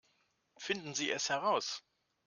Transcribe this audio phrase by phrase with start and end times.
[0.57, 1.83] Finden Sie es heraus!